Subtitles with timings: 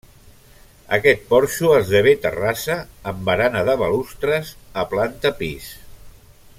[0.95, 2.79] Aquest porxo esdevé terrassa,
[3.11, 4.53] amb barana de balustres,
[4.85, 5.71] a planta pis.